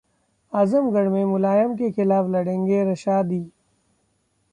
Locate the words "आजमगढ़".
0.53-1.07